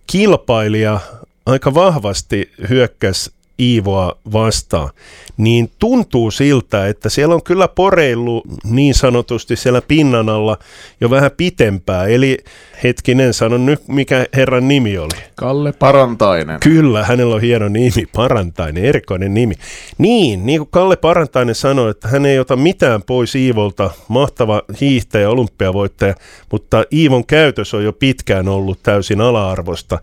kilpailija 0.06 1.00
aika 1.46 1.74
vahvasti 1.74 2.50
hyökkäsi 2.68 3.30
Iivoa 3.62 4.16
vastaan, 4.32 4.90
niin 5.36 5.70
tuntuu 5.78 6.30
siltä, 6.30 6.86
että 6.86 7.08
siellä 7.08 7.34
on 7.34 7.42
kyllä 7.42 7.68
poreillut 7.68 8.44
niin 8.64 8.94
sanotusti 8.94 9.56
siellä 9.56 9.82
pinnan 9.88 10.28
alla 10.28 10.58
jo 11.00 11.10
vähän 11.10 11.30
pitempää. 11.36 12.06
Eli 12.06 12.38
hetkinen, 12.82 13.34
sanon 13.34 13.66
nyt 13.66 13.88
mikä 13.88 14.26
herran 14.36 14.68
nimi 14.68 14.98
oli. 14.98 15.22
Kalle 15.34 15.72
Parantainen. 15.72 16.60
Kyllä, 16.60 17.04
hänellä 17.04 17.34
on 17.34 17.40
hieno 17.40 17.68
nimi, 17.68 18.06
Parantainen, 18.16 18.84
erikoinen 18.84 19.34
nimi. 19.34 19.54
Niin, 19.98 20.46
niin 20.46 20.58
kuin 20.60 20.68
Kalle 20.70 20.96
Parantainen 20.96 21.54
sanoi, 21.54 21.90
että 21.90 22.08
hän 22.08 22.26
ei 22.26 22.38
ota 22.38 22.56
mitään 22.56 23.02
pois 23.02 23.34
Iivolta, 23.34 23.90
mahtava 24.08 24.62
hiihtäjä, 24.80 25.30
olympiavoittaja, 25.30 26.14
mutta 26.52 26.84
Iivon 26.92 27.26
käytös 27.26 27.74
on 27.74 27.84
jo 27.84 27.92
pitkään 27.92 28.48
ollut 28.48 28.78
täysin 28.82 29.20
ala-arvosta 29.20 29.98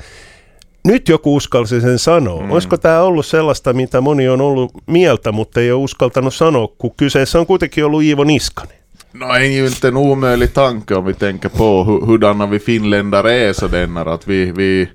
nyt 0.84 1.10
joku 1.10 1.36
uskalsi 1.36 1.82
sen 1.82 2.00
sanoa. 2.00 2.44
Mm. 2.44 2.52
Olisiko 2.52 2.78
tämä 2.78 3.02
ollut 3.02 3.26
sellaista, 3.26 3.74
mitä 3.74 4.02
moni 4.02 4.30
on 4.30 4.42
ollut 4.42 4.72
mieltä, 4.86 5.32
mutta 5.32 5.60
ei 5.60 5.72
ole 5.72 5.84
uskaltanut 5.84 6.34
sanoa, 6.34 6.68
kun 6.78 6.92
kyseessä 6.98 7.40
on 7.40 7.46
kuitenkin 7.46 7.86
ollut 7.86 8.04
Iivo 8.04 8.24
Niskanen? 8.24 8.80
No 9.14 9.26
är 9.26 9.44
ju 9.44 9.66
inte 9.66 9.88
en 9.88 9.98
omöjlig 9.98 10.54
tanke 10.54 10.96
om 10.96 11.06
vi 11.06 11.14
tänker 11.14 11.50
på 11.50 11.84
hurdana 11.84 12.48
vi 12.48 12.60
finländare 12.60 13.34
är 13.34 13.54
sådana 13.54 14.02
att 14.02 14.28
vi, 14.28 14.52
vi 14.52 14.90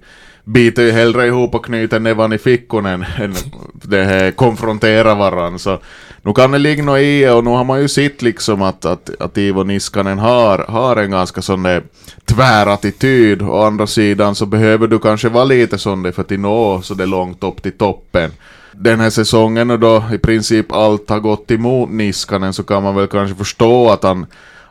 biter 0.45 0.83
ju 0.83 0.93
hellre 0.93 1.27
ihop 1.27 1.55
och 1.55 1.65
knyter 1.65 2.01
nävan 2.01 2.33
i 2.33 2.39
fickorna 2.39 2.93
än 2.93 3.35
det 3.73 4.05
här 4.11 4.31
konfrontera 4.31 5.15
varandra. 5.15 5.59
Så 5.59 5.79
nu 6.25 6.33
kan 6.33 6.51
det 6.51 6.59
ligga 6.59 6.83
något 6.83 7.01
i 7.01 7.29
och 7.29 7.45
nu 7.45 7.51
har 7.51 7.65
man 7.65 7.81
ju 7.81 7.89
sett 7.89 8.23
liksom 8.23 8.63
att, 8.63 8.85
att, 8.85 9.11
att 9.21 9.39
Ivo 9.39 9.63
Niskanen 9.63 10.19
har, 10.19 10.59
har 10.59 10.97
en 10.97 11.11
ganska 11.11 11.43
sån 11.43 11.63
där 11.63 11.83
tvärattityd. 12.25 13.43
Å 13.43 13.63
andra 13.63 13.87
sidan 13.87 14.35
så 14.35 14.47
behöver 14.47 14.87
du 14.87 14.99
kanske 14.99 15.29
vara 15.29 15.45
lite 15.45 15.79
sån 15.79 16.03
där 16.03 16.13
för 16.13 16.23
att 16.23 16.31
nå 16.31 16.83
så 16.83 16.95
det 16.95 17.07
långt 17.07 17.45
upp 17.45 17.63
till 17.63 17.79
toppen. 17.79 18.31
Den 18.73 19.01
här 19.01 19.11
säsongen 19.11 19.71
och 19.71 19.81
då 19.81 20.05
i 20.13 20.19
princip 20.19 20.73
allt 20.73 21.11
har 21.11 21.21
gått 21.21 21.51
emot 21.51 21.91
Niskanen 21.91 22.53
så 22.53 22.63
kan 22.63 22.83
man 22.83 22.95
väl 22.95 23.07
kanske 23.07 23.37
förstå 23.37 23.91
att 23.91 24.03
han 24.03 24.27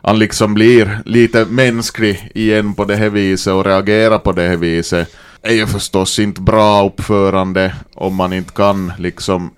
han 0.06 0.18
liksom 0.18 0.54
blir 0.54 1.02
lite 1.04 1.44
mänsklig 1.44 2.30
igen 2.34 2.74
på 2.74 2.84
det 2.84 2.96
här 2.96 3.08
viset 3.08 3.52
och 3.52 3.64
reagerar 3.64 4.18
på 4.18 4.32
det 4.32 4.48
här 4.48 4.56
viset 4.56 5.08
är 5.42 5.52
ju 5.52 5.66
förstås 5.66 6.18
inte 6.18 6.40
bra 6.40 6.86
uppförande 6.86 7.74
om 7.94 8.14
man 8.14 8.32
inte 8.32 8.52
kan 8.52 8.92
liksom 8.98 9.50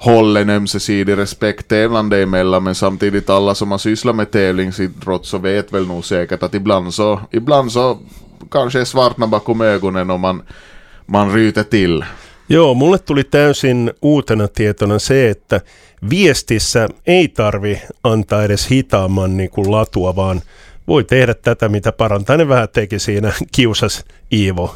hålla 0.00 0.40
en 0.40 0.50
ömsesidig 0.50 1.16
respekt 1.16 1.68
tävlande 1.68 2.22
emellan 2.22 2.62
men 2.62 2.74
samtidigt 2.74 3.30
alla 3.30 3.54
som 3.54 3.70
har 3.70 3.78
sysslat 3.78 4.16
med 4.16 4.30
tävlingsidrott 4.30 5.26
så 5.26 5.38
vet 5.38 5.72
väl 5.72 5.86
nog 5.86 6.04
säkert 6.04 6.42
att 6.42 6.54
ibland 6.54 6.94
så, 6.94 7.20
ibland 7.32 7.72
så 7.72 7.98
kanske 8.50 8.80
är 8.80 8.84
svartna 8.84 9.26
bakom 9.26 9.60
ögonen 9.60 10.10
om 10.10 10.20
man, 10.20 10.42
man 11.06 11.34
ryter 11.34 11.62
till. 11.62 12.04
Joo, 12.48 12.74
mulle 12.74 12.98
tuli 12.98 13.24
täysin 13.24 13.90
uutena 14.02 14.48
tietona 14.48 14.98
se, 14.98 15.30
että 15.30 15.60
viestissä 16.10 16.88
ei 17.06 17.28
tarvi 17.28 17.82
antaa 18.04 18.44
edes 18.44 18.70
hitaamman 18.70 19.36
niin 19.36 19.50
kuin 19.50 19.70
latua, 19.70 20.16
vaan 20.16 20.42
voi 20.88 21.04
tehdä 21.04 21.34
tätä, 21.34 21.68
mitä 21.68 21.92
parantainen 21.92 22.48
vähän 22.48 22.68
teki 22.68 22.98
siinä 22.98 23.32
kiusas 23.56 24.04
Iivo. 24.32 24.74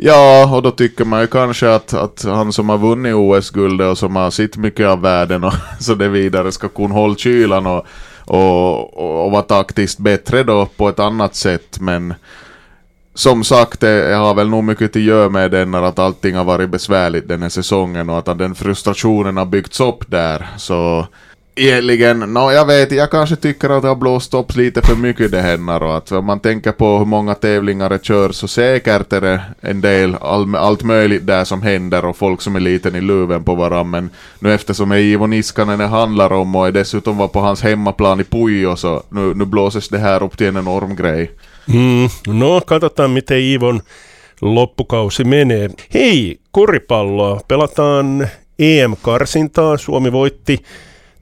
Ja, 0.00 0.56
och 0.56 0.62
då 0.62 0.70
tycker 0.70 1.04
man 1.04 1.20
ju 1.20 1.26
kanske 1.26 1.74
att, 1.74 1.94
att 1.94 2.24
han 2.24 2.52
som 2.52 2.68
har 2.68 2.78
vunnit 2.78 3.14
OS-guldet 3.14 3.90
och 3.90 3.98
som 3.98 4.16
har 4.16 4.30
sitt 4.30 4.56
mycket 4.56 4.86
av 4.86 5.00
världen 5.00 5.44
och 5.44 5.52
så 5.80 5.94
det 5.94 6.08
vidare 6.08 6.52
ska 6.52 6.68
kunna 6.68 6.94
hålla 6.94 7.16
kylan 7.16 7.66
och, 7.66 7.86
och, 8.24 8.98
och, 8.98 9.24
och 9.24 9.30
vara 9.30 9.42
taktiskt 9.42 9.98
bättre 9.98 10.42
då 10.42 10.66
på 10.66 10.88
ett 10.88 10.98
annat 10.98 11.34
sätt. 11.34 11.80
Men 11.80 12.14
som 13.14 13.44
sagt, 13.44 13.80
det 13.80 14.14
har 14.14 14.34
väl 14.34 14.48
nog 14.48 14.64
mycket 14.64 14.96
att 14.96 15.02
göra 15.02 15.28
med 15.28 15.50
den 15.50 15.74
att 15.74 15.98
allting 15.98 16.36
har 16.36 16.44
varit 16.44 16.70
besvärligt 16.70 17.28
den 17.28 17.42
här 17.42 17.48
säsongen 17.48 18.10
och 18.10 18.18
att 18.18 18.38
den 18.38 18.54
frustrationen 18.54 19.36
har 19.36 19.46
byggts 19.46 19.80
upp 19.80 20.10
där. 20.10 20.46
Så 20.56 21.06
egentligen, 21.58 22.18
no, 22.18 22.52
jag 22.52 22.66
vet, 22.66 22.92
jag 22.92 23.10
kanske 23.10 23.36
tycker 23.36 23.70
att 23.70 23.82
det 23.82 23.88
har 23.88 23.96
blåst 23.96 24.34
upp 24.34 24.56
lite 24.56 24.82
för 24.82 24.96
mycket 24.96 25.30
det 25.30 25.40
här 25.40 25.82
och 25.82 25.96
att 25.96 26.12
om 26.12 26.24
man 26.24 26.40
tänker 26.40 26.72
på 26.72 26.98
hur 26.98 27.04
många 27.04 27.34
tävlingar 27.34 27.88
det 27.88 28.04
körs 28.04 28.34
så 28.34 28.48
säkert 28.48 29.12
är 29.12 29.20
det 29.20 29.40
en 29.60 29.80
del 29.80 30.14
all, 30.20 30.56
allt 30.56 30.82
möjligt 30.82 31.26
där 31.26 31.44
som 31.44 31.62
händer 31.62 32.04
och 32.04 32.16
folk 32.16 32.42
som 32.42 32.56
är 32.56 32.60
liten 32.60 32.96
i 32.96 33.00
luven 33.00 33.44
på 33.44 33.54
varandra 33.54 33.84
men 33.84 34.10
nu 34.40 34.54
eftersom 34.54 34.88
det 34.88 34.96
är 34.96 35.00
Ivo 35.00 35.26
Niskanen 35.26 35.78
det 35.78 35.86
handlar 35.86 36.32
om 36.32 36.56
och 36.56 36.72
dessutom 36.72 37.16
var 37.16 37.28
på 37.28 37.40
hans 37.40 37.62
hemmaplan 37.62 38.20
i 38.20 38.24
Pujo 38.24 38.76
så 38.76 39.02
nu, 39.08 39.34
nu 39.34 39.44
blåses 39.44 39.88
det 39.88 39.98
här 39.98 40.22
upp 40.22 40.38
till 40.38 40.46
en 40.46 40.56
enorm 40.56 40.96
grej. 40.96 41.30
Mm, 41.68 42.08
no, 42.26 42.60
katsotaan 42.60 43.12
miten 43.12 43.38
Ivon 43.38 43.80
loppukausi 44.40 45.24
menee. 45.24 45.70
Hei, 45.90 46.38
koripalloa. 46.50 47.40
Pelataan 47.48 48.26
EM-karsintaa. 48.58 49.76
Suomi 49.76 50.12
voitti 50.12 50.58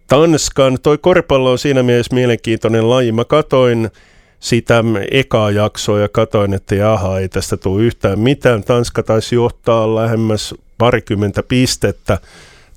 Tanskan. 0.07 0.79
Toi 0.83 0.99
koripallo 0.99 1.51
on 1.51 1.59
siinä 1.59 1.83
mielessä 1.83 2.15
mielenkiintoinen 2.15 2.91
laji. 2.91 3.13
Mä 3.13 3.25
katoin 3.25 3.91
sitä 4.41 4.85
ekaa 5.11 5.51
jaksoa 5.51 6.01
ja 6.01 6.09
katoin, 6.09 6.55
että 6.55 6.75
jaha, 6.75 7.19
ei 7.19 7.29
tästä 7.29 7.57
tule 7.57 7.83
yhtään 7.83 8.19
mitään. 8.19 8.65
Tanska 8.65 9.03
taisi 9.03 9.35
johtaa 9.35 9.95
lähemmäs 9.95 10.55
parikymmentä 10.79 11.43
pistettä 11.43 12.19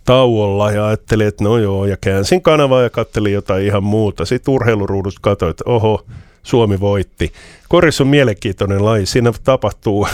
tauolla 0.06 0.72
ja 0.72 0.88
ajattelin, 0.88 1.28
että 1.28 1.44
no 1.44 1.58
joo, 1.58 1.86
ja 1.86 1.98
käänsin 2.02 2.42
kanavaa 2.42 2.82
ja 2.82 2.90
kattelin 2.90 3.34
jotain 3.34 3.66
ihan 3.66 3.84
muuta. 3.84 4.26
Sitten 4.26 4.54
urheiluruudusta 4.54 5.20
katsoin, 5.22 5.50
että 5.50 5.64
oho, 5.66 6.06
Suomi 6.44 6.80
voitti. 6.80 7.34
Koris 7.68 8.02
on 8.02 8.08
mielenkiintoinen 8.08 8.86
laji, 8.86 9.06
siinä 9.06 9.34
tapahtuu 9.44 10.08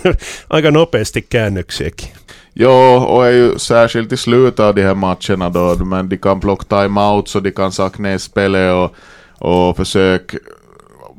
aika 0.50 0.70
nopeasti 0.70 1.26
käännöksiäkin. 1.30 2.08
Jo, 2.54 2.70
och 2.94 3.26
är 3.26 3.30
ju 3.32 3.58
särskilt 3.58 4.12
i 4.12 4.16
slutet 4.16 4.60
av 4.60 4.74
de 4.74 4.82
här 4.82 4.94
matcherna 4.94 5.48
då, 5.48 5.84
men 5.84 6.08
de 6.08 6.16
kan 6.16 6.40
plocka 6.40 6.64
time-out 6.64 7.28
så 7.28 7.40
de 7.40 7.50
kan 7.50 7.72
sakna 7.72 8.08
ner 8.08 8.18
spelet 8.18 8.74
och, 8.74 8.94
och 9.48 9.76
försöka 9.76 10.38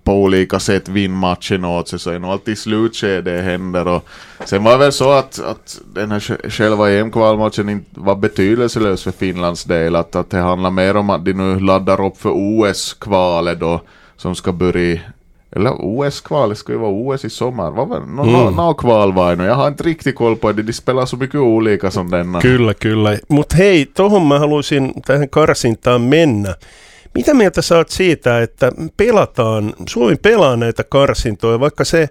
på 0.03 0.13
olika 0.13 0.59
sätt 0.59 0.89
vinna 0.89 1.15
matchen 1.15 1.65
åt 1.65 1.87
sig, 1.87 1.99
så 1.99 2.11
är 2.11 2.19
nog 2.19 2.31
alltid 2.31 2.53
i 2.53 2.57
slutskedet 2.57 3.25
det 3.25 3.41
händer. 3.41 3.87
Och 3.87 4.03
sen 4.45 4.63
var 4.63 4.71
det 4.71 4.77
väl 4.77 4.91
så 4.91 5.11
att, 5.11 5.39
att 5.39 5.81
den 5.93 6.11
här 6.11 6.49
själva 6.49 6.91
EM-kvalmatchen 6.91 7.69
inte 7.69 7.99
var 7.99 8.15
betydelselös 8.15 9.03
för 9.03 9.11
Finlands 9.11 9.63
del, 9.63 9.95
att, 9.95 10.15
att 10.15 10.29
det 10.29 10.37
handlar 10.37 10.71
mer 10.71 10.95
om 10.95 11.09
att 11.09 11.25
de 11.25 11.33
nu 11.33 11.59
laddar 11.59 12.05
upp 12.05 12.17
för 12.17 12.31
OS-kvalet 12.33 13.59
då, 13.59 13.81
som 14.17 14.35
ska 14.35 14.51
börja 14.51 14.99
eller 15.55 15.73
OS-kval, 15.79 16.49
det 16.49 16.55
ska 16.55 16.71
ju 16.71 16.79
vara 16.79 16.91
OS 16.91 17.25
i 17.25 17.29
sommar. 17.29 17.71
Vad 17.71 17.87
var? 17.87 17.99
No, 17.99 18.23
mm. 18.23 18.55
no, 18.55 18.73
kval 18.73 19.13
var 19.13 19.45
Jag 19.45 19.55
har 19.55 19.67
inte 19.67 19.83
riktigt 19.83 20.15
koll 20.15 20.35
på 20.35 20.51
det. 20.51 20.63
De 20.63 20.73
spelar 20.73 21.05
så 21.05 21.17
mycket 21.17 21.39
olika 21.39 21.91
som 21.91 22.11
denna. 22.11 22.41
Kyllä, 22.41 22.73
kyllä. 22.73 23.17
Mutta 23.27 23.55
hei, 23.55 23.85
tohon 23.85 24.27
mä 24.27 24.39
haluaisin 24.39 24.93
tähän 25.05 25.29
karsintaan 25.29 26.01
mennä. 26.01 26.55
Mitä 27.15 27.33
mieltä 27.33 27.61
sä 27.61 27.77
oot 27.77 27.89
siitä, 27.89 28.41
että 28.41 28.71
pelataan, 28.97 29.73
Suomi 29.89 30.15
pelaa 30.15 30.55
näitä 30.55 30.83
karsintoja, 30.83 31.59
vaikka 31.59 31.83
se 31.83 32.09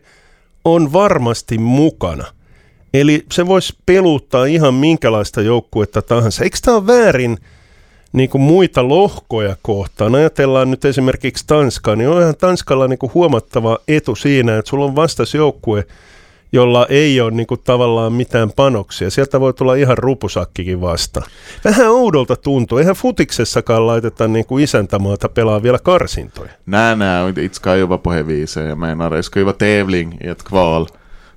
on 0.64 0.92
varmasti 0.92 1.59
mukana? 1.59 2.25
Eli 2.94 3.25
se 3.32 3.47
voisi 3.47 3.78
peluttaa 3.87 4.44
ihan 4.44 4.75
minkälaista 4.75 5.40
joukkuetta 5.40 6.02
tahansa. 6.02 6.44
Eikö 6.44 6.56
tämä 6.64 6.76
ole 6.76 6.87
väärin 6.87 7.38
niin 8.12 8.31
kuin 8.31 8.43
muita 8.43 8.88
lohkoja 8.88 9.57
kohtaan. 9.62 10.14
Ajatellaan 10.14 10.71
nyt 10.71 10.85
esimerkiksi 10.85 11.45
Tanskaa, 11.47 11.97
niin 11.97 12.09
onhan 12.09 12.35
Tanskalla 12.37 12.88
niin 12.88 12.99
kuin 12.99 13.14
huomattava 13.14 13.79
etu 13.88 14.14
siinä, 14.14 14.59
että 14.59 14.69
sulla 14.69 14.85
on 14.85 14.97
vastasjoukkue, 14.97 15.87
jolla 16.52 16.87
ei 16.88 17.21
ole 17.21 17.31
niin 17.31 17.47
kuin 17.47 17.61
tavallaan 17.64 18.12
mitään 18.12 18.50
panoksia. 18.57 19.11
Sieltä 19.11 19.40
voi 19.40 19.55
tulla 19.55 19.75
ihan 19.75 19.99
rupusakkikin 19.99 20.81
vasta. 20.81 21.23
Vähän 21.64 21.90
oudolta 21.90 22.37
tuntuu. 22.37 22.79
Eihän 22.79 22.95
futiksessakaan 22.95 23.87
laiteta 23.87 24.29
niin 24.29 24.47
kuin 24.47 24.64
isäntämaata 24.64 25.29
pelaa 25.29 25.62
vielä 25.62 25.79
karsintoja. 25.79 26.50
Nej, 26.67 26.97
nej, 26.97 27.29
inte 27.29 27.49
ska 27.52 27.71
vara 27.88 27.99
på 27.99 28.12
det 28.12 28.26
viset. 28.26 28.64
Jag 29.37 29.57
tävling 29.59 30.19
kval. 30.45 30.87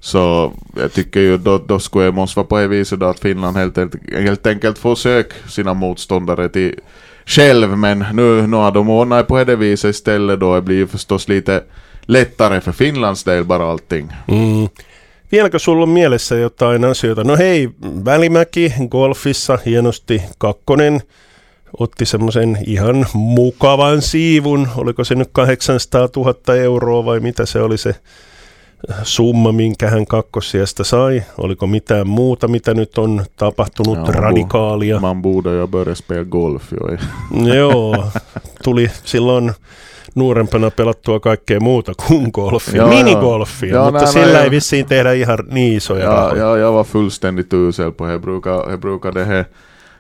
Så 0.04 0.54
jag 0.76 0.94
tycker 0.94 1.20
ju 1.20 1.38
då, 1.38 1.58
då 1.58 1.80
skulle 1.80 2.06
det 2.06 2.12
måste 2.12 2.40
vara 2.40 2.48
på 2.48 2.58
det 2.58 2.68
viset 2.68 3.00
då 3.00 3.06
att 3.06 3.20
Finland 3.20 3.58
helt, 3.58 3.78
helt 4.12 4.48
enkelt 4.48 4.78
får 4.78 4.96
söka 4.96 5.36
sina 5.50 5.74
motståndare 5.74 6.50
till 6.50 6.80
själv. 7.26 7.78
Men 7.78 8.06
nu, 8.14 8.48
nu 8.48 8.58
har 8.58 8.72
de 8.72 8.90
ordnat 8.90 9.28
på 9.28 9.44
det 9.44 9.56
viset 9.56 9.90
istället 9.90 10.40
då. 10.40 10.56
Det 10.56 10.62
blir 10.62 10.76
ju 10.76 10.88
förstås 10.88 11.28
lite 11.28 11.64
lättare 12.02 12.62
för 12.62 12.72
Finlands 12.72 13.24
del 13.24 13.44
bara 13.44 13.72
allting. 13.72 14.12
Mm. 14.28 14.70
Vieläkö 15.32 15.60
sulla 15.60 15.84
on 15.84 15.90
mielessä 15.90 16.36
jotain 16.36 16.84
asioita? 16.84 17.24
No 17.24 17.36
hei, 17.36 17.70
Välimäki 18.06 18.74
golfissa 18.90 19.60
hienosti 19.66 20.24
kakkonen 20.38 21.02
otti 21.80 22.06
semmoisen 22.06 22.58
ihan 22.68 23.06
mukavan 23.14 24.02
siivun. 24.02 24.68
Oliko 24.78 25.04
se 25.04 25.16
nyt 25.16 25.38
800 25.38 26.10
000 26.16 26.56
euroa 26.56 27.06
vai 27.06 27.20
mitä 27.20 27.46
se 27.46 27.62
oli 27.62 27.78
se 27.78 27.96
summa, 29.04 29.52
minkä 29.52 29.90
hän 29.90 30.06
kakkosijasta 30.06 30.84
sai? 30.84 31.24
Oliko 31.38 31.68
mitään 31.68 32.08
muuta, 32.08 32.48
mitä 32.48 32.74
nyt 32.74 32.98
on 32.98 33.26
tapahtunut 33.36 34.08
ja, 34.08 34.14
radikaalia? 34.14 35.00
Man 35.00 35.22
borde 35.22 35.56
ju 35.56 35.68
börja 35.68 35.96
spela 35.96 36.26
golf. 36.26 36.64
Jo. 36.72 36.98
Joo, 37.56 38.06
tuli 38.64 38.90
silloin 39.04 39.52
nuorempana 40.16 40.72
pelattua 40.72 41.20
kaikkea 41.20 41.60
muuta 41.60 41.92
kuin 42.08 42.30
golfia, 42.34 42.76
Joo, 42.76 42.90
minigolfia, 42.90 43.70
joo. 43.74 43.84
Mutta 43.86 44.04
nej, 44.04 44.14
sillä 44.14 44.34
nej. 44.34 44.44
ei 44.44 44.52
vissiin 44.52 44.86
tehdä 44.86 45.12
ihan 45.14 45.38
niin 45.52 45.78
isoja 45.78 46.04
Ja, 46.04 46.10
rahoja. 46.10 46.44
ja, 46.44 46.58
jag 46.58 46.74
var 46.74 46.86
fullständigt 46.86 47.54
usel 47.54 47.92
på 47.92 48.08
det. 48.08 48.20
Brukar, 48.22 48.70
jag 48.72 48.80
brukade 48.80 49.26
he 49.26 49.46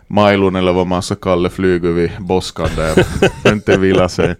Mailun 0.07 0.55
eller 0.55 0.73
vad 0.73 0.87
man 0.87 1.01
ska 1.01 1.15
kalla 1.15 1.49
flyger 1.49 1.91
vid 1.91 2.11
boskan 2.19 2.69
där. 2.75 3.05
inte 3.53 3.77
vila 3.77 4.09
sig. 4.09 4.35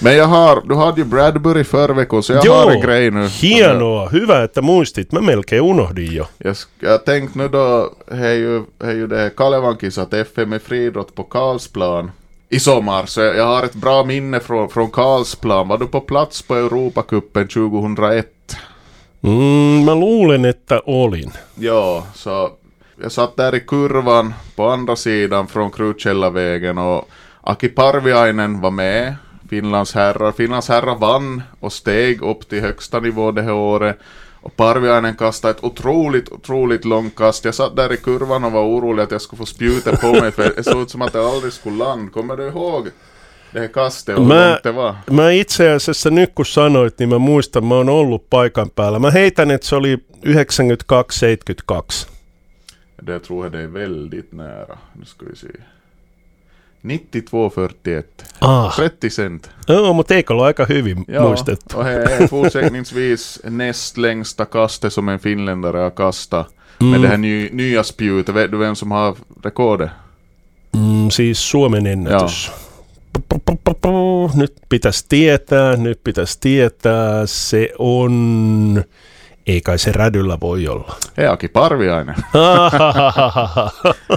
Men 0.00 0.16
jag 0.16 0.26
har, 0.26 0.62
du 0.68 0.74
hade 0.74 1.00
ju 1.00 1.04
Bradbury 1.04 1.64
förra 1.64 1.92
veckan 1.92 2.22
så 2.22 2.32
jag 2.32 2.54
har 2.54 2.70
en 2.70 2.80
grej 2.80 3.10
nu. 3.10 3.28
hienoa, 3.28 4.08
hyvä, 4.08 4.44
että 4.44 4.62
muistit. 4.62 5.12
Mä 5.12 5.20
melkein 5.20 5.62
unohdin 5.62 6.12
jo. 6.12 6.24
Jag, 6.38 6.56
jag 6.80 7.04
tänkte 7.04 7.38
nu 7.38 7.48
då, 7.48 7.90
är 8.10 8.32
ju, 8.32 8.62
det 8.78 8.86
är 8.86 8.92
ju 8.94 9.06
det 9.06 9.30
Kalevankisat 9.36 10.14
FM 10.14 10.52
är 10.52 10.58
friidrott 10.58 11.14
på 11.14 11.22
Karlsplan 11.22 12.10
i 12.48 12.60
sommar, 12.60 13.06
så 13.06 13.20
jag 13.20 13.46
har 13.46 13.62
ett 13.62 13.74
bra 13.74 14.04
minne 14.04 14.40
från, 14.40 14.68
från 14.68 14.90
Karlsplan. 14.90 15.68
Var 15.68 15.78
du 15.78 15.86
på 15.86 16.00
plats 16.00 16.42
på 16.42 16.54
Europacupen 16.54 17.48
2001? 17.48 18.26
Mm, 19.24 19.84
mä 19.84 19.94
luulen, 19.94 20.44
että 20.44 20.80
olin. 20.86 21.32
Ja, 21.58 22.06
så 22.14 22.50
jag 22.96 23.12
satt 23.12 23.36
där 23.36 23.54
i 23.54 23.60
kurvan 23.60 24.34
på 24.56 24.68
andra 24.68 24.96
sidan 24.96 25.48
från 25.48 25.70
Krutkällavägen 25.70 26.78
och 26.78 27.08
Aki 27.40 27.68
Parviainen 27.68 28.60
var 28.60 28.70
med, 28.70 29.14
Finlands 29.50 29.94
herrar. 29.94 30.32
Finlands 30.32 30.68
herrar 30.68 30.96
vann 30.96 31.42
och 31.60 31.72
steg 31.72 32.22
upp 32.22 32.48
till 32.48 32.60
högsta 32.60 33.00
nivå 33.00 33.30
det 33.30 33.42
här 33.42 33.52
året. 33.52 33.98
Och 34.40 34.56
Parviainen 34.56 35.16
kastade 35.16 35.54
ett 35.54 35.64
otroligt, 35.64 36.28
otroligt 36.28 36.84
långt 36.84 37.16
kast. 37.16 37.44
Jag 37.44 37.54
satt 37.54 37.76
där 37.76 37.92
i 37.92 37.96
kurvan 37.96 38.44
och 38.44 38.52
var 38.52 38.64
orolig 38.64 39.02
att 39.02 39.10
jag 39.10 39.20
skulle 39.20 39.38
få 39.38 39.46
spjuta 39.46 39.96
på 39.96 40.12
mig 40.12 40.32
för 40.32 40.52
det 40.56 40.64
såg 40.64 40.82
ut 40.82 40.90
som 40.90 41.02
att 41.02 41.12
det 41.12 41.26
aldrig 41.26 41.52
skulle 41.52 41.76
landa. 41.76 42.12
Kommer 42.12 42.36
du 42.36 42.46
ihåg 42.46 42.88
det 43.52 43.60
här 43.60 43.68
kastet 43.68 44.18
hur 44.18 44.24
Mä, 44.24 44.60
mä 45.10 45.32
itse 45.32 45.72
asiassa 45.72 46.10
nyt 46.10 46.30
kun 46.34 46.46
sanoit, 46.46 46.98
niin 46.98 47.08
mä 47.08 47.18
muistan, 47.18 47.64
mä 47.64 47.74
oon 47.74 47.88
ollut 47.88 48.30
paikan 48.30 48.70
päällä. 48.70 48.98
Mä 48.98 49.10
heitän, 49.10 49.50
että 49.50 49.66
se 49.66 49.76
oli 49.76 49.98
92-72. 50.26 52.11
Det 53.06 53.18
tror 53.20 53.44
jag 53.44 53.52
det 53.52 53.58
är 53.60 53.66
väldigt 53.66 54.32
nära. 54.32 54.78
Nu 54.92 55.04
ska 55.04 55.26
vi 55.26 55.36
se. 55.36 55.48
92,41. 56.82 58.02
Ah, 58.38 58.70
30 58.76 59.10
cent. 59.10 59.50
joo, 59.66 59.92
mutta 59.92 60.14
eikö 60.14 60.34
ole 60.34 60.44
aika 60.44 60.64
hyvin 60.64 61.04
Ja, 61.08 61.22
muistettu? 61.28 61.76
och 61.76 61.84
här 61.84 62.00
är 62.22 62.26
fortsättningsvis 62.26 63.40
näst 63.44 63.96
längsta 63.96 64.44
kastet 64.44 64.92
som 64.92 65.08
en 65.08 65.18
finländare 65.18 65.78
har 65.78 65.90
kastat. 65.90 66.46
Mm. 66.80 66.90
Med 66.90 67.00
det 67.00 67.08
här 67.08 67.16
ny, 67.16 67.48
nya 67.52 67.84
spjutet. 67.84 68.34
Vet 68.34 68.50
du 68.50 68.58
vem 68.58 68.74
som 68.76 68.90
har 68.90 69.16
rekordet? 69.44 69.90
Mm, 70.74 71.10
siis 71.10 71.38
Suomen 71.50 71.86
ennätys. 71.86 72.50
Nyt 74.34 74.54
pitäisi 74.68 75.08
tietää, 75.08 75.76
nyt 75.76 76.04
pitäisi 76.04 76.40
tietää. 76.40 77.26
Se 77.26 77.68
on... 77.78 78.82
Ei 79.46 79.60
kai 79.60 79.78
se 79.78 79.92
rädyllä 79.92 80.38
voi 80.40 80.68
olla. 80.68 80.96
Eaki 81.18 81.48
Parviainen. 81.48 82.14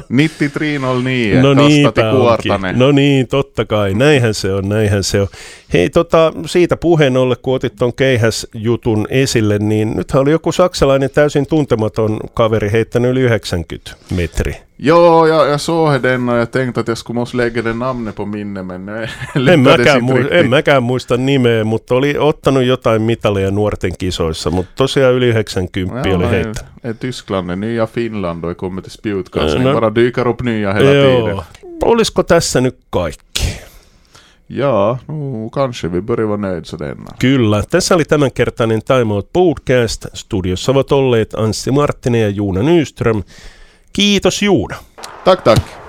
9309. 0.10 1.44
No 1.44 1.56
kastati 1.56 1.68
niinpä 1.74 2.10
onkin. 2.10 2.22
Kuortanen. 2.22 2.80
No 2.80 2.92
niin, 2.92 3.28
totta 3.28 3.66
kai. 3.66 3.94
Näinhän 3.94 4.34
se 4.34 4.54
on, 4.54 4.70
näinhän 4.70 5.04
se 5.04 5.22
on. 5.22 5.28
Hei, 5.74 5.90
tota, 5.90 6.34
siitä 6.46 6.78
puheen 6.78 7.18
ollen, 7.18 7.38
kun 7.42 7.56
otit 7.56 7.76
ton 7.76 7.94
keihäsjutun 7.94 9.08
esille, 9.10 9.60
niin 9.60 9.98
nythän 9.98 10.22
oli 10.22 10.32
joku 10.32 10.52
saksalainen 10.52 11.10
täysin 11.10 11.48
tuntematon 11.48 12.20
kaveri 12.34 12.72
heittänyt 12.72 13.12
yli 13.12 13.22
90 13.22 13.92
metri. 14.16 14.65
Ja, 14.78 15.28
jag, 15.28 15.50
jag 15.50 15.62
såg 15.62 16.02
den 16.02 16.30
och 16.30 16.38
jag 16.38 16.52
tänkte 16.52 16.80
att 16.80 16.88
jag 16.88 16.98
skulle 16.98 17.20
måste 17.20 17.38
lägga 17.38 17.62
det 17.62 17.74
namnet 17.74 18.16
på 18.16 18.26
minne 18.26 18.64
men 18.64 18.90
En 19.50 19.60
mäkään, 19.60 20.02
mu- 20.02 20.34
en 20.34 20.50
mäkään 20.50 20.84
muista 20.84 21.18
nimeä, 21.18 21.64
mutta 21.64 21.96
oli 21.96 22.18
ottanut 22.18 22.64
jotain 22.64 23.02
mitaleja 23.02 23.52
nuorten 23.52 23.98
kisoissa, 23.98 24.50
mutta 24.52 24.72
tosiaan 24.76 25.14
yli 25.14 25.28
90 25.28 26.10
Ja, 26.10 26.16
oli 26.16 26.30
heittänyt. 26.30 27.00
Tyskland 27.00 27.52
nya 27.60 27.88
Finland 27.88 28.44
och 28.44 28.58
kommer 28.58 28.82
till 28.82 28.92
spjutkastning. 28.92 29.64
No. 29.66 29.74
Bara 29.74 29.96
dyker 29.96 30.28
upp 30.28 30.42
nya 30.42 30.74
hela 30.74 30.90
tiden. 30.92 31.26
Joo. 31.30 31.44
Olisiko 31.84 32.24
tässä 32.24 32.62
nyt 32.62 32.78
kaikki? 32.90 33.60
Ja, 34.50 34.98
no, 35.08 35.50
kanske 35.50 35.92
vi 35.92 36.02
börjar 36.02 36.28
vara 36.30 36.42
nöjd 36.42 36.66
sådär. 36.66 36.96
Kyllä. 37.20 37.64
Tässä 37.70 37.96
oli 37.96 38.06
tämänkertainen 38.06 38.82
Time 38.84 39.14
Out 39.14 39.30
Podcast. 39.34 40.06
Studiossa 40.14 40.72
ovat 40.72 40.92
olleet 40.92 41.34
Anssi 41.34 41.72
Marttinen 41.72 42.22
ja 42.22 42.30
Juuna 42.30 42.62
Nyström. 42.64 43.24
Kiitos 43.96 44.42
Juuna. 44.42 44.78
Tack, 45.24 45.42
tack. 45.42 45.85